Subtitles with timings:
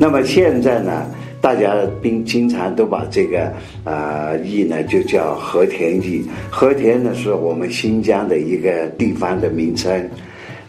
[0.00, 1.04] 那么现在呢，
[1.40, 3.52] 大家并经常都把这个
[3.82, 6.24] 啊邑呢就叫和田邑。
[6.48, 10.08] 和田呢是我们新疆的一个地方的名称。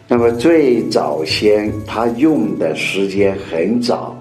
[0.08, 4.16] 那么最早先，他用的时间很早。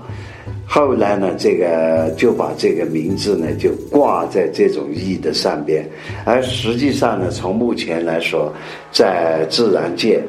[0.67, 5.89] 后来呢，这个就把这个名字呢就挂在这种义的上边，
[6.27, 8.53] 而实际上呢，从目前来说，
[8.93, 10.21] 在自然界，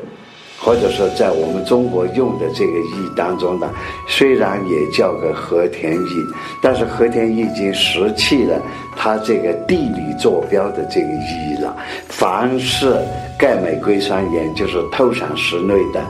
[0.60, 3.70] 或者说在我们中国用的这个义当中呢，
[4.08, 6.28] 虽然也叫个和田玉，
[6.62, 8.62] 但是和田玉已经失去了
[8.96, 11.76] 它这个地理坐标的这个意义了。
[12.08, 12.96] 凡是
[13.38, 16.04] 钙镁硅酸盐，就是透闪石类的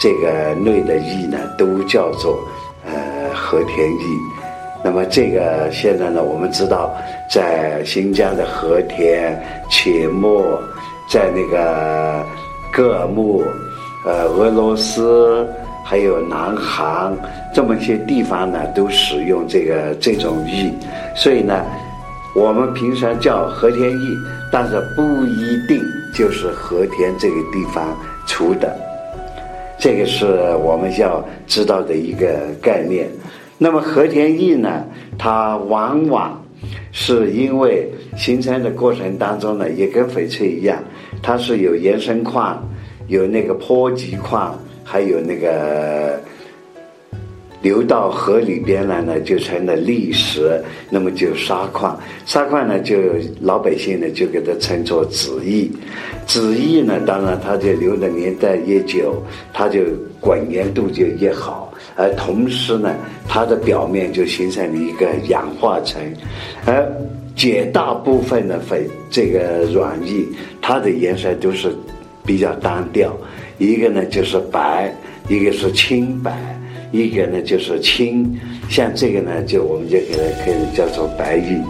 [0.00, 2.38] 这个类的玉呢，都叫做
[2.86, 2.92] 呃。
[3.36, 4.20] 和田玉，
[4.84, 6.94] 那么这个现在呢，我们知道，
[7.28, 9.36] 在新疆的和田、
[9.68, 10.62] 且末，
[11.10, 12.24] 在那个
[12.72, 13.42] 格尔木、
[14.04, 15.46] 呃俄罗斯，
[15.84, 17.12] 还有南韩
[17.54, 20.72] 这么些地方呢，都使用这个这种玉。
[21.16, 21.64] 所以呢，
[22.34, 24.16] 我们平常叫和田玉，
[24.52, 25.82] 但是不一定
[26.14, 27.96] 就是和田这个地方
[28.26, 28.76] 出的。
[29.78, 30.26] 这个是
[30.62, 32.26] 我们要知道的一个
[32.62, 33.08] 概念。
[33.58, 34.84] 那么和田玉呢，
[35.18, 36.42] 它往往
[36.90, 40.82] 是因为形成的过程当中呢，也跟翡翠一样，
[41.22, 42.62] 它是有岩生矿，
[43.08, 46.20] 有那个坡级矿，还有那个。
[47.62, 52.94] 流到河里边来呢，就成了砾石，那么就沙矿，沙矿呢，就
[53.40, 55.72] 老百姓呢就给它称作紫邑，
[56.26, 59.14] 紫邑呢，当然它就留的年代越久，
[59.54, 59.80] 它就
[60.20, 62.94] 滚粘度就越好，而同时呢，
[63.26, 66.02] 它的表面就形成了一个氧化层，
[66.66, 66.86] 而
[67.34, 70.28] 绝大部分的粉这个软玉，
[70.60, 71.74] 它的颜色都是
[72.24, 73.16] 比较单调，
[73.58, 74.92] 一个呢就是白，
[75.28, 76.32] 一个是青白。
[76.92, 78.38] 一个呢就是青，
[78.70, 81.60] 像这个呢就我们就给它可以叫做白玉。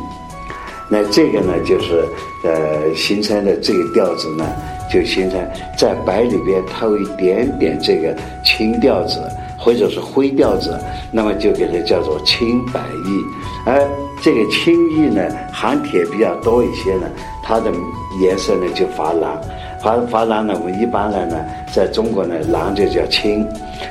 [0.91, 2.05] 那这个呢就是
[2.45, 4.45] 呃形成的这个调子呢，
[4.93, 5.41] 就形成
[5.79, 8.15] 在白里边透一点点这个
[8.45, 9.19] 青调子
[9.59, 10.79] 或者是灰调子，
[11.11, 13.25] 那么就给它叫做青白玉。
[13.65, 13.81] 而
[14.21, 17.09] 这个青玉呢含铁比较多一些呢，
[17.43, 17.73] 它的
[18.21, 19.41] 颜色呢就发蓝。
[19.85, 21.37] 发发狼呢，我们一般来呢，
[21.71, 23.47] 在中国呢，狼就叫青，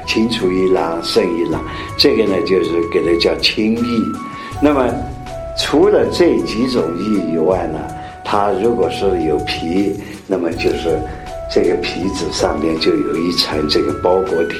[0.07, 1.61] 青出于蓝胜于蓝，
[1.97, 4.03] 这个呢就是给它叫青意。
[4.59, 4.89] 那么
[5.55, 7.79] 除了这几种意以外呢，
[8.23, 10.99] 它如果是有皮，那么就是。
[11.53, 14.55] 这个皮子上面就有一层这个包裹体，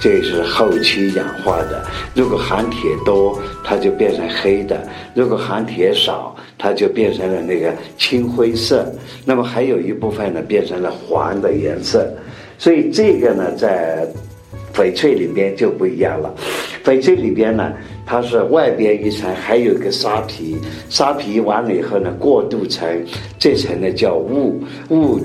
[0.00, 1.84] 这是后期氧化的。
[2.14, 4.76] 如果含铁多，它就变成黑的；
[5.14, 8.90] 如果含铁少，它就变成了那个青灰色。
[9.26, 12.10] 那么还有一部分呢，变成了黄的颜色。
[12.56, 14.08] 所以这个呢，在
[14.74, 16.34] 翡翠里边就不一样了。
[16.82, 17.70] 翡翠里边呢，
[18.06, 20.56] 它是外边一层还有一个沙皮，
[20.88, 22.88] 沙皮完了以后呢，过渡层，
[23.38, 25.20] 这层呢叫雾雾。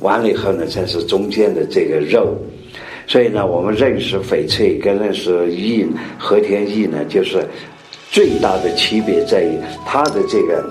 [0.00, 2.34] 完了以后呢，才是中间的这个肉，
[3.06, 5.86] 所以呢，我们认识翡翠跟认识玉
[6.18, 7.46] 和田玉呢，就是
[8.10, 10.64] 最大的区别在于它的这个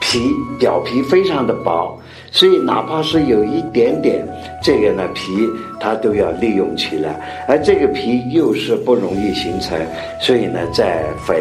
[0.00, 0.20] 皮
[0.58, 1.98] 表皮非常的薄，
[2.30, 4.26] 所以哪怕是有一点点
[4.62, 5.48] 这个呢皮，
[5.80, 9.78] 它都要利用起来，而这个皮又是不容易形成，
[10.20, 11.34] 所以呢，在翡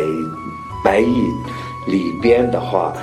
[0.84, 2.94] 白玉里边的话，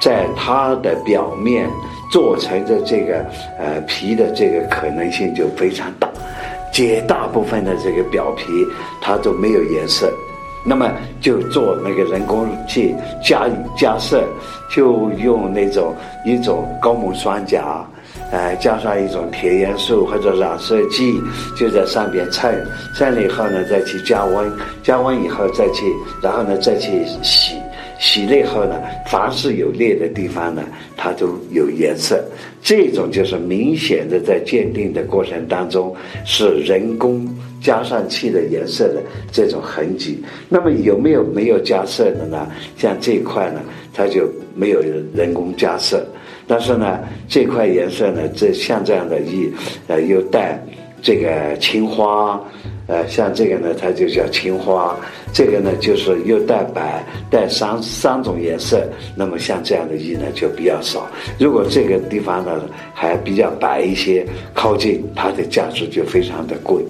[0.00, 1.70] 在它的表面。
[2.12, 3.24] 做成的这个
[3.56, 6.10] 呃皮的这个可能性就非常大，
[6.72, 8.46] 绝大部分的这个表皮
[9.00, 10.12] 它都没有颜色，
[10.66, 10.90] 那么
[11.20, 14.24] 就做那个人工去加加色，
[14.74, 15.94] 就用那种
[16.24, 17.88] 一种高锰酸钾，
[18.32, 21.22] 呃加上一种铁元素或者染色剂，
[21.56, 22.52] 就在上边蹭，
[22.98, 25.86] 蹭了以后呢再去加温，加温以后再去，
[26.20, 27.59] 然后呢再去洗。
[28.00, 30.64] 洗了以后呢，凡是有裂的地方呢，
[30.96, 32.24] 它都有颜色。
[32.62, 35.94] 这种就是明显的在鉴定的过程当中
[36.24, 37.28] 是人工
[37.62, 40.18] 加上去的颜色的这种痕迹。
[40.48, 42.50] 那么有没有没有加色的呢？
[42.76, 43.60] 像这一块呢，
[43.92, 44.82] 它就没有
[45.14, 46.04] 人工加色。
[46.46, 46.98] 但是呢，
[47.28, 49.52] 这块颜色呢，这像这样的玉，
[49.86, 50.58] 呃，又带
[51.02, 52.40] 这个青花。
[52.86, 54.98] 呃，像这个呢，它就叫青花，
[55.32, 58.82] 这个呢就是又带白，带三三种颜色。
[59.14, 61.08] 那么像这样的玉呢就比较少。
[61.38, 62.60] 如果这个地方呢
[62.92, 66.82] 还比较白一些，靠近它的价值就非常的贵。